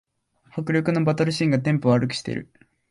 [0.49, 2.51] 迫力のバトルシーンがテンポ悪くしてる